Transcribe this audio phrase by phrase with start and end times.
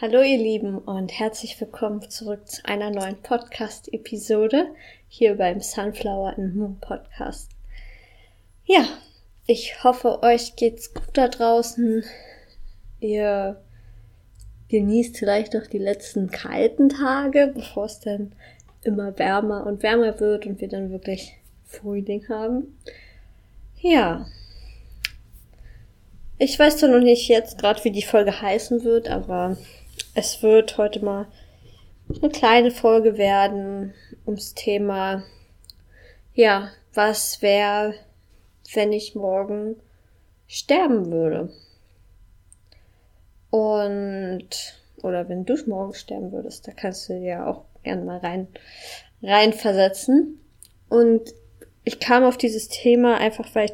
[0.00, 4.68] Hallo ihr Lieben und herzlich willkommen zurück zu einer neuen Podcast-Episode
[5.08, 7.50] hier beim Sunflower and Moon Podcast.
[8.64, 8.84] Ja,
[9.48, 12.04] ich hoffe, euch geht's gut da draußen.
[13.00, 13.60] Ihr
[14.68, 18.36] genießt vielleicht noch die letzten kalten Tage, bevor es dann
[18.84, 21.34] immer wärmer und wärmer wird und wir dann wirklich
[21.64, 22.78] Frühling haben.
[23.80, 24.28] Ja,
[26.38, 29.56] ich weiß zwar noch nicht jetzt gerade, wie die Folge heißen wird, aber
[30.14, 31.26] es wird heute mal
[32.22, 33.94] eine kleine Folge werden
[34.26, 35.22] ums Thema,
[36.34, 37.94] ja, was wäre,
[38.72, 39.76] wenn ich morgen
[40.46, 41.50] sterben würde?
[43.50, 44.48] Und,
[45.02, 48.48] oder wenn du morgen sterben würdest, da kannst du ja auch gerne mal rein,
[49.22, 50.40] reinversetzen.
[50.88, 51.34] Und
[51.84, 53.72] ich kam auf dieses Thema einfach, weil ich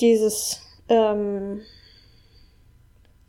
[0.00, 1.62] dieses ähm,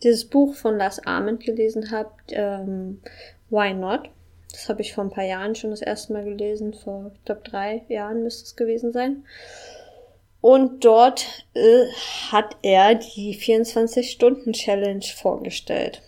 [0.04, 3.02] dieses Buch von Lars Ament gelesen habe, ähm,
[3.50, 4.10] Why Not?
[4.52, 7.42] Das habe ich vor ein paar Jahren schon das erste Mal gelesen, vor, ich glaube,
[7.44, 9.24] drei Jahren müsste es gewesen sein.
[10.42, 11.86] Und dort äh,
[12.32, 16.02] hat er die 24-Stunden-Challenge vorgestellt.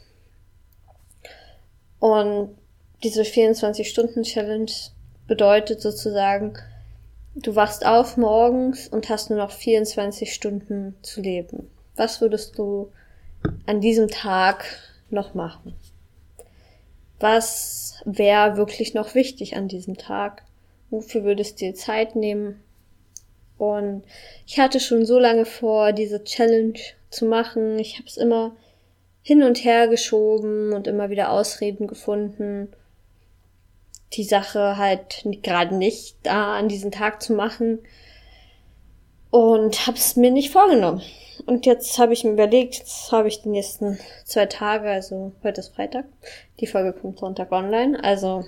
[1.99, 2.55] Und
[3.03, 4.71] diese 24-Stunden-Challenge
[5.27, 6.57] bedeutet sozusagen,
[7.35, 11.69] du wachst auf morgens und hast nur noch 24 Stunden zu leben.
[11.95, 12.91] Was würdest du
[13.65, 14.65] an diesem Tag
[15.09, 15.73] noch machen?
[17.19, 20.43] Was wäre wirklich noch wichtig an diesem Tag?
[20.89, 22.61] Wofür würdest du dir Zeit nehmen?
[23.57, 24.03] Und
[24.45, 27.79] ich hatte schon so lange vor, diese Challenge zu machen.
[27.79, 28.55] Ich habe es immer
[29.21, 32.73] hin und her geschoben und immer wieder Ausreden gefunden
[34.15, 37.79] die Sache halt gerade nicht da an diesem Tag zu machen
[39.33, 41.01] und habe es mir nicht vorgenommen.
[41.47, 45.61] Und jetzt habe ich mir überlegt, jetzt habe ich die nächsten zwei Tage, also heute
[45.61, 46.05] ist Freitag,
[46.59, 48.45] die Folge kommt Sonntag online, also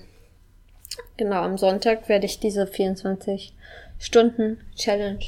[1.17, 3.55] genau am Sonntag werde ich diese 24
[3.97, 5.26] Stunden Challenge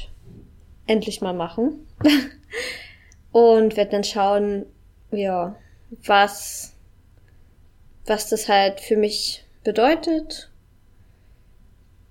[0.86, 1.88] endlich mal machen.
[3.32, 4.64] Und werde dann schauen,
[5.10, 5.56] ja,
[5.90, 6.76] was
[8.06, 10.50] was das halt für mich bedeutet,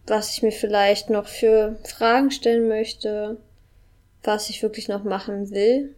[0.06, 3.38] was ich mir vielleicht noch für Fragen stellen möchte,
[4.24, 5.96] was ich wirklich noch machen will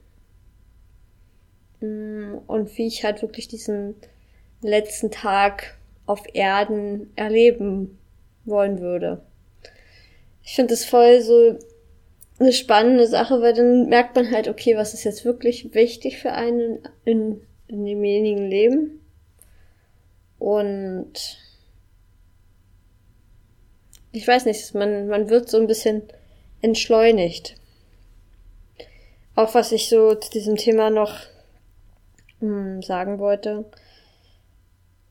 [1.81, 3.95] mm, und wie ich halt wirklich diesen
[4.61, 7.97] letzten Tag auf Erden erleben
[8.45, 9.21] wollen würde.
[10.43, 11.59] Ich finde es voll so
[12.39, 16.31] eine spannende Sache, weil dann merkt man halt, okay, was ist jetzt wirklich wichtig für
[16.31, 19.01] einen in, in demjenigen Leben.
[20.39, 21.37] Und
[24.11, 26.03] ich weiß nicht, man, man wird so ein bisschen
[26.61, 27.55] entschleunigt.
[29.39, 31.15] Auch was ich so zu diesem Thema noch
[32.41, 33.63] hm, sagen wollte,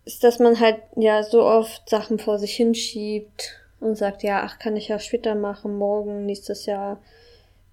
[0.05, 4.59] ist, dass man halt ja so oft Sachen vor sich hinschiebt und sagt, ja, ach,
[4.59, 7.01] kann ich ja später machen, morgen, nächstes Jahr,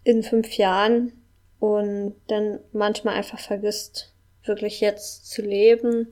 [0.06, 1.12] in fünf Jahren
[1.60, 4.14] und dann manchmal einfach vergisst,
[4.46, 6.08] wirklich jetzt zu leben,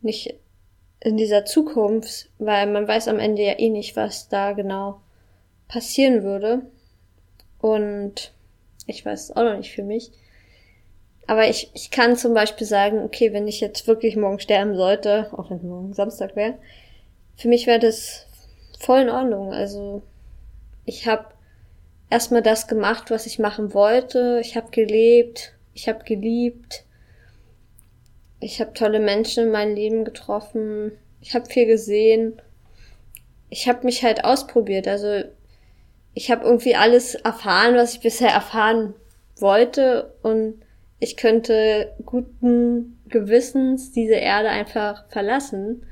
[0.00, 0.32] nicht
[1.00, 5.00] in dieser Zukunft, weil man weiß am Ende ja eh nicht, was da genau
[5.66, 6.62] passieren würde.
[7.60, 8.30] Und
[8.86, 10.10] ich weiß es auch noch nicht für mich.
[11.26, 15.28] Aber ich, ich kann zum Beispiel sagen, okay, wenn ich jetzt wirklich morgen sterben sollte,
[15.32, 16.54] auch wenn morgen Samstag wäre,
[17.36, 18.26] für mich wäre das
[18.78, 19.52] voll in Ordnung.
[19.52, 20.02] Also
[20.84, 21.26] ich habe
[22.10, 24.40] erstmal das gemacht, was ich machen wollte.
[24.40, 26.84] Ich habe gelebt, ich habe geliebt,
[28.38, 30.92] ich habe tolle Menschen in meinem Leben getroffen.
[31.20, 32.40] Ich habe viel gesehen.
[33.50, 34.86] Ich habe mich halt ausprobiert.
[34.86, 35.24] Also
[36.16, 38.94] ich habe irgendwie alles erfahren, was ich bisher erfahren
[39.36, 40.62] wollte und
[40.98, 45.86] ich könnte guten Gewissens diese Erde einfach verlassen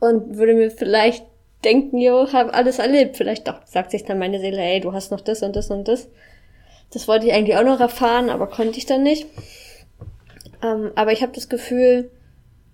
[0.00, 1.24] und würde mir vielleicht
[1.62, 3.16] denken, jo, habe alles erlebt.
[3.16, 5.86] Vielleicht doch, sagt sich dann meine Seele, ey, du hast noch das und das und
[5.86, 6.08] das.
[6.90, 9.28] Das wollte ich eigentlich auch noch erfahren, aber konnte ich dann nicht.
[10.64, 12.10] Ähm, aber ich habe das Gefühl,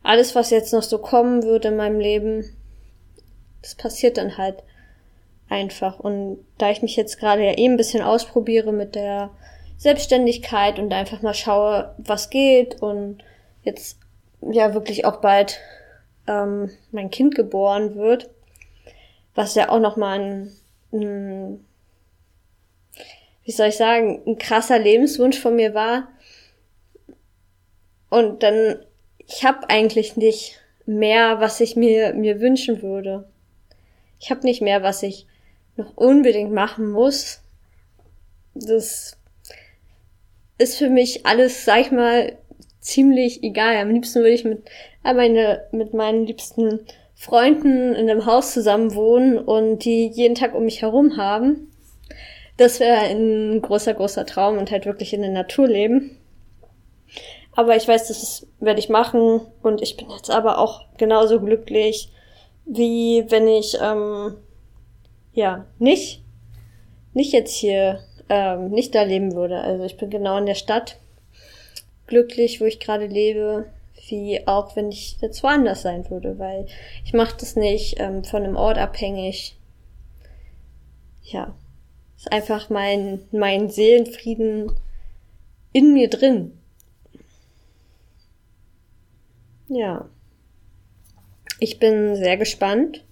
[0.02, 2.46] alles, was jetzt noch so kommen würde in meinem Leben,
[3.60, 4.62] das passiert dann halt
[5.48, 5.98] einfach.
[6.00, 9.30] Und da ich mich jetzt gerade ja eh ein bisschen ausprobiere mit der
[9.76, 13.22] Selbstständigkeit und einfach mal schaue, was geht und
[13.62, 13.98] jetzt
[14.40, 15.58] ja wirklich auch bald
[16.26, 18.30] ähm, mein Kind geboren wird,
[19.34, 20.52] was ja auch nochmal ein,
[20.92, 21.64] ein,
[23.44, 26.08] wie soll ich sagen, ein krasser Lebenswunsch von mir war,
[28.14, 28.78] und dann,
[29.26, 33.28] ich habe eigentlich nicht mehr, was ich mir, mir wünschen würde.
[34.20, 35.26] Ich habe nicht mehr, was ich
[35.76, 37.40] noch unbedingt machen muss.
[38.54, 39.16] Das
[40.58, 42.36] ist für mich alles, sag ich mal,
[42.80, 43.76] ziemlich egal.
[43.76, 44.68] Am liebsten würde ich mit,
[45.04, 46.80] äh, meine, mit meinen liebsten
[47.14, 51.70] Freunden in einem Haus zusammen wohnen und die jeden Tag um mich herum haben.
[52.56, 56.18] Das wäre ein großer, großer Traum und halt wirklich in der Natur leben.
[57.56, 62.10] Aber ich weiß, das werde ich machen und ich bin jetzt aber auch genauso glücklich,
[62.64, 64.36] wie wenn ich ähm,
[65.34, 66.22] ja nicht
[67.12, 69.60] nicht jetzt hier ähm, nicht da leben würde.
[69.60, 70.98] Also ich bin genau in der Stadt
[72.06, 73.66] glücklich, wo ich gerade lebe,
[74.08, 76.66] wie auch wenn ich jetzt woanders sein würde, weil
[77.04, 79.56] ich mache das nicht ähm, von einem Ort abhängig.
[81.22, 81.54] Ja,
[82.16, 84.72] ist einfach mein mein Seelenfrieden
[85.72, 86.58] in mir drin.
[89.68, 90.08] Ja.
[91.60, 93.04] Ich bin sehr gespannt,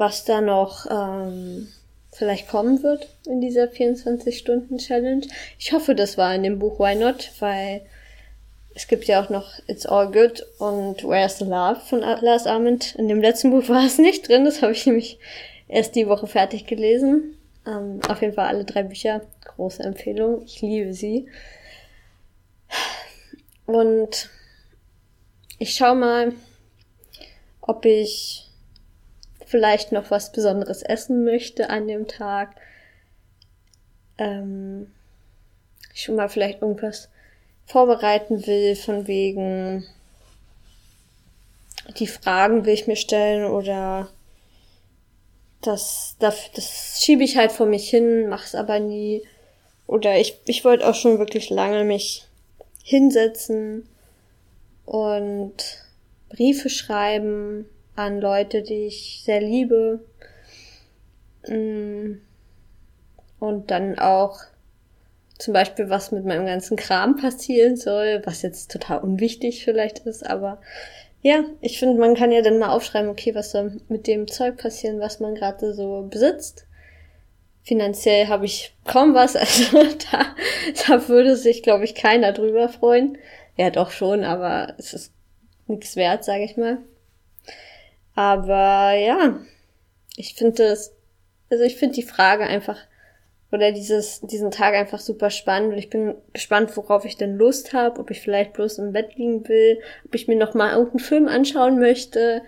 [0.00, 1.68] was da noch ähm,
[2.10, 5.26] vielleicht kommen wird in dieser 24-Stunden-Challenge.
[5.58, 7.82] Ich hoffe, das war in dem Buch Why Not, weil
[8.74, 12.94] es gibt ja auch noch It's All Good und Where's the Love von Lars Arment.
[12.94, 15.18] In dem letzten Buch war es nicht drin, das habe ich nämlich
[15.68, 17.36] erst die Woche fertig gelesen.
[17.66, 19.20] Ähm, auf jeden Fall alle drei Bücher.
[19.44, 20.44] Große Empfehlung.
[20.46, 21.28] Ich liebe sie.
[23.66, 24.30] Und
[25.58, 26.32] ich schau mal,
[27.60, 28.49] ob ich
[29.50, 32.54] vielleicht noch was Besonderes essen möchte an dem Tag.
[34.16, 34.92] Ähm,
[35.92, 37.08] schon mal vielleicht irgendwas
[37.66, 39.84] vorbereiten will, von wegen
[41.98, 44.08] die Fragen will ich mir stellen oder
[45.62, 49.22] das, das, das schiebe ich halt vor mich hin, mach's aber nie.
[49.88, 52.24] Oder ich, ich wollte auch schon wirklich lange mich
[52.84, 53.88] hinsetzen
[54.86, 55.54] und
[56.28, 57.66] Briefe schreiben
[57.96, 60.00] an Leute, die ich sehr liebe.
[61.46, 62.20] Mm.
[63.38, 64.38] Und dann auch
[65.38, 70.24] zum Beispiel, was mit meinem ganzen Kram passieren soll, was jetzt total unwichtig vielleicht ist,
[70.24, 70.60] aber
[71.22, 74.56] ja, ich finde, man kann ja dann mal aufschreiben, okay, was soll mit dem Zeug
[74.56, 76.66] passieren, was man gerade so besitzt.
[77.62, 80.34] Finanziell habe ich kaum was, also da,
[80.86, 83.18] da würde sich, glaube ich, keiner drüber freuen.
[83.56, 85.12] Ja, doch schon, aber es ist
[85.66, 86.78] nichts wert, sage ich mal.
[88.20, 89.38] Aber ja,
[90.14, 90.94] ich finde es,
[91.48, 92.76] also ich finde die Frage einfach
[93.50, 97.72] oder dieses, diesen Tag einfach super spannend und ich bin gespannt, worauf ich denn Lust
[97.72, 100.98] habe, ob ich vielleicht bloß im Bett liegen will, ob ich mir noch mal irgendeinen
[100.98, 102.42] Film anschauen möchte.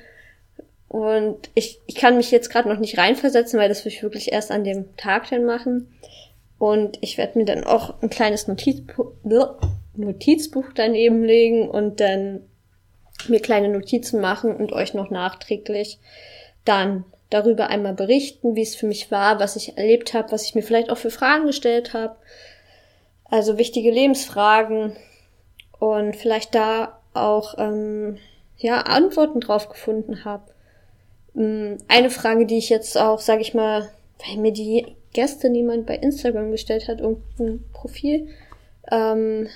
[0.88, 4.30] Und ich, ich kann mich jetzt gerade noch nicht reinversetzen, weil das will ich wirklich
[4.30, 5.90] erst an dem Tag dann machen.
[6.58, 9.12] Und ich werde mir dann auch ein kleines Notizbuch,
[9.96, 12.42] Notizbuch daneben legen und dann
[13.28, 15.98] mir kleine Notizen machen und euch noch nachträglich
[16.64, 20.54] dann darüber einmal berichten, wie es für mich war, was ich erlebt habe, was ich
[20.54, 22.16] mir vielleicht auch für Fragen gestellt habe.
[23.24, 24.94] Also wichtige Lebensfragen
[25.78, 28.18] und vielleicht da auch ähm,
[28.58, 30.44] ja Antworten drauf gefunden habe.
[31.34, 33.90] Ähm, eine Frage, die ich jetzt auch, sage ich mal,
[34.26, 38.28] weil mir die gestern jemand bei Instagram gestellt hat, irgendein Profil.
[38.90, 39.48] Ähm,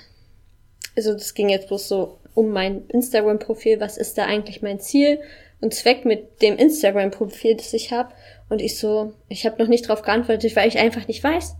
[0.95, 5.19] also das ging jetzt bloß so um mein Instagram-Profil, was ist da eigentlich mein Ziel
[5.59, 8.13] und Zweck mit dem Instagram-Profil, das ich habe.
[8.47, 11.55] Und ich so, ich habe noch nicht drauf geantwortet, weil ich einfach nicht weiß.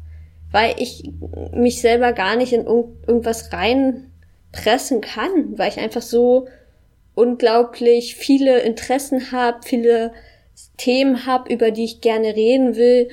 [0.52, 1.12] Weil ich
[1.52, 6.48] mich selber gar nicht in irgendwas reinpressen kann, weil ich einfach so
[7.16, 10.14] unglaublich viele Interessen habe, viele
[10.78, 13.10] Themen habe, über die ich gerne reden will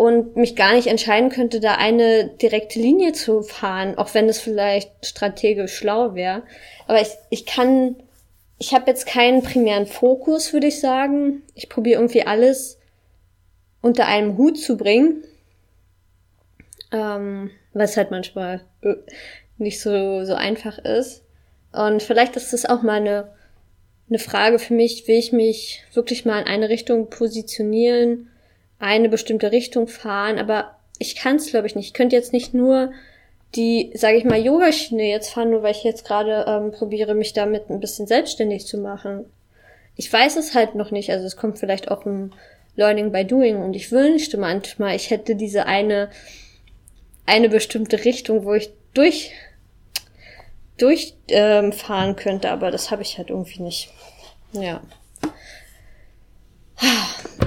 [0.00, 4.40] und mich gar nicht entscheiden könnte, da eine direkte Linie zu fahren, auch wenn es
[4.40, 6.42] vielleicht strategisch schlau wäre.
[6.86, 7.96] Aber ich, ich kann,
[8.58, 11.42] ich habe jetzt keinen primären Fokus, würde ich sagen.
[11.54, 12.78] Ich probiere irgendwie alles
[13.82, 15.22] unter einem Hut zu bringen.
[16.92, 18.94] Ähm, was halt manchmal äh,
[19.58, 21.24] nicht so, so einfach ist.
[21.74, 23.32] Und vielleicht ist das auch mal eine,
[24.08, 28.30] eine Frage für mich, will ich mich wirklich mal in eine Richtung positionieren,
[28.80, 31.88] eine bestimmte Richtung fahren, aber ich kann es, glaube ich, nicht.
[31.88, 32.92] Ich könnte jetzt nicht nur
[33.54, 37.32] die, sage ich mal, Yogaschiene jetzt fahren, nur weil ich jetzt gerade ähm, probiere, mich
[37.32, 39.26] damit ein bisschen selbstständig zu machen.
[39.96, 42.32] Ich weiß es halt noch nicht, also es kommt vielleicht auch im
[42.76, 46.10] Learning by Doing und ich wünschte manchmal, ich hätte diese eine,
[47.26, 49.32] eine bestimmte Richtung, wo ich durch
[50.78, 53.90] durchfahren ähm, könnte, aber das habe ich halt irgendwie nicht.
[54.52, 54.80] Ja.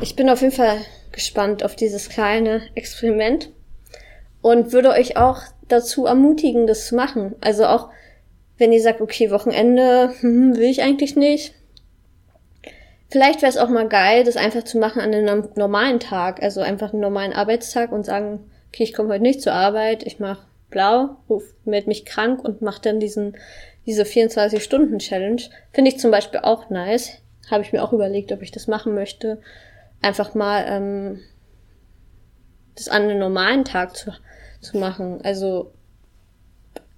[0.02, 0.78] Ich bin auf jeden Fall
[1.14, 3.50] gespannt auf dieses kleine Experiment
[4.42, 5.40] und würde euch auch
[5.70, 7.36] dazu ermutigen, das zu machen.
[7.40, 7.90] Also auch
[8.58, 11.54] wenn ihr sagt, okay, Wochenende hm, will ich eigentlich nicht.
[13.10, 16.62] Vielleicht wäre es auch mal geil, das einfach zu machen an einem normalen Tag, also
[16.62, 20.48] einfach einen normalen Arbeitstag und sagen, okay, ich komme heute nicht zur Arbeit, ich mache
[20.70, 23.38] blau, ruf, melde mich krank und mache dann diesen
[23.86, 25.42] diese 24-Stunden-Challenge
[25.72, 27.18] finde ich zum Beispiel auch nice.
[27.52, 29.40] Habe ich mir auch überlegt, ob ich das machen möchte.
[30.04, 31.20] Einfach mal ähm,
[32.76, 34.12] das an einem normalen Tag zu,
[34.62, 35.22] zu machen.
[35.24, 35.72] Also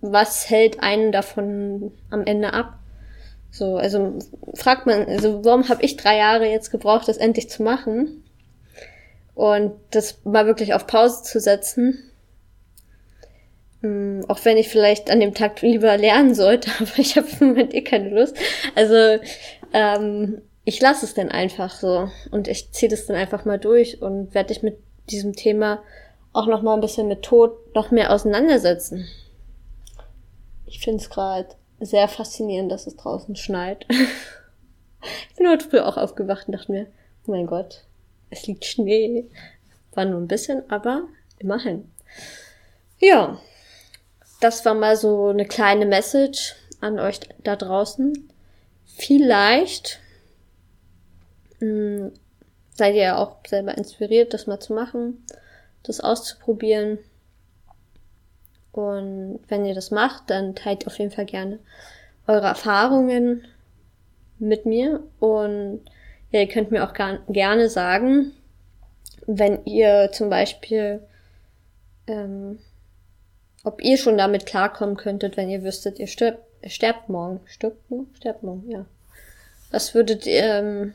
[0.01, 2.79] was hält einen davon am Ende ab?
[3.51, 4.19] So, also
[4.53, 8.23] fragt man, also warum habe ich drei Jahre jetzt gebraucht, das endlich zu machen?
[9.33, 12.11] Und das mal wirklich auf Pause zu setzen.
[13.83, 17.47] Ähm, auch wenn ich vielleicht an dem Tag lieber lernen sollte, aber ich habe im
[17.47, 18.35] Moment eh keine Lust.
[18.75, 19.21] Also
[19.73, 24.01] ähm, ich lasse es dann einfach so und ich ziehe das dann einfach mal durch
[24.01, 24.79] und werde dich mit
[25.09, 25.81] diesem Thema
[26.33, 29.07] auch noch mal ein bisschen mit Tod noch mehr auseinandersetzen.
[30.65, 31.47] Ich finde es gerade
[31.79, 33.85] sehr faszinierend, dass es draußen schneit.
[35.29, 36.87] ich bin heute früh auch aufgewacht und dachte mir,
[37.27, 37.83] oh mein Gott,
[38.31, 39.25] es liegt Schnee.
[39.93, 41.03] War nur ein bisschen, aber
[41.37, 41.91] immerhin.
[42.99, 43.39] Ja,
[44.41, 48.29] das war mal so eine kleine Message an euch da draußen.
[48.85, 49.99] Vielleicht
[51.59, 52.11] mh, hm,
[52.75, 55.23] seid ihr ja auch selber inspiriert, das mal zu machen,
[55.83, 56.99] das auszuprobieren.
[58.71, 61.59] Und wenn ihr das macht, dann teilt auf jeden Fall gerne
[62.27, 63.45] eure Erfahrungen
[64.39, 65.01] mit mir.
[65.19, 65.81] Und
[66.31, 66.93] ja, ihr könnt mir auch
[67.29, 68.33] gerne sagen,
[69.25, 71.01] wenn ihr zum Beispiel,
[72.07, 72.59] ähm,
[73.63, 77.39] ob ihr schon damit klarkommen könntet, wenn ihr wüsstet, ihr stirbt, sterbt morgen.
[77.45, 78.13] Stirbt morgen?
[78.15, 78.85] Sterbt morgen, ja.
[79.71, 80.93] Was würdet ihr, ähm,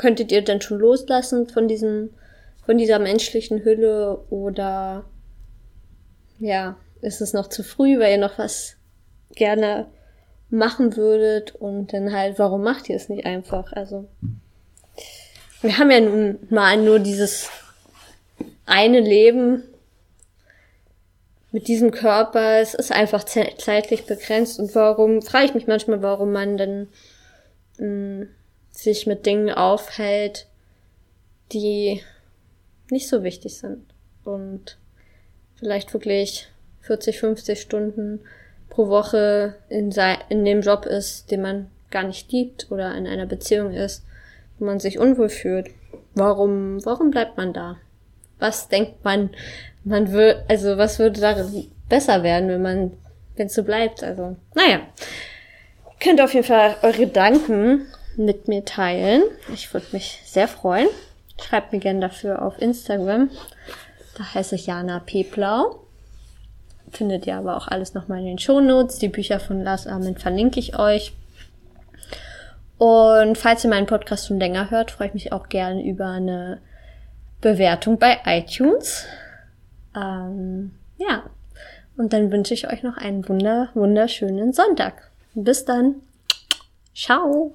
[0.00, 2.08] könntet ihr denn schon loslassen von diesem,
[2.64, 5.04] von dieser menschlichen Hülle oder
[6.38, 8.76] ja, ist es noch zu früh, weil ihr noch was
[9.34, 9.88] gerne
[10.48, 13.74] machen würdet und dann halt, warum macht ihr es nicht einfach?
[13.74, 14.08] Also,
[15.60, 17.50] wir haben ja nun mal nur dieses
[18.64, 19.64] eine Leben
[21.52, 22.58] mit diesem Körper.
[22.60, 26.88] Es ist einfach zeitlich begrenzt und warum, frage ich mich manchmal, warum man dann
[27.76, 28.28] mh, mm,
[28.70, 30.46] sich mit Dingen aufhält,
[31.52, 32.02] die
[32.90, 33.84] nicht so wichtig sind
[34.24, 34.78] und
[35.56, 36.48] vielleicht wirklich
[36.82, 38.20] 40, 50 Stunden
[38.68, 39.92] pro Woche in,
[40.28, 44.04] in dem Job ist, den man gar nicht liebt oder in einer Beziehung ist,
[44.58, 45.68] wo man sich unwohl fühlt.
[46.14, 47.76] Warum, warum bleibt man da?
[48.38, 49.30] Was denkt man,
[49.84, 51.36] man würde, also was würde da
[51.88, 52.92] besser werden, wenn man,
[53.36, 54.02] wenn es so bleibt?
[54.02, 54.80] Also, naja.
[55.98, 57.86] Könnt auf jeden Fall eure Gedanken
[58.16, 59.22] mit mir teilen.
[59.52, 60.88] Ich würde mich sehr freuen.
[61.40, 63.30] Schreibt mir gerne dafür auf Instagram.
[64.16, 65.80] Da heiße ich Jana Peplau.
[66.90, 68.98] Findet ihr aber auch alles nochmal in den Shownotes.
[68.98, 71.12] Die Bücher von Lars Armin verlinke ich euch.
[72.78, 76.60] Und falls ihr meinen Podcast schon länger hört, freue ich mich auch gerne über eine
[77.40, 79.04] Bewertung bei iTunes.
[79.94, 81.24] Ähm, ja.
[81.96, 85.10] Und dann wünsche ich euch noch einen wunder, wunderschönen Sonntag.
[85.34, 85.96] Bis dann.
[86.94, 87.52] Ciao.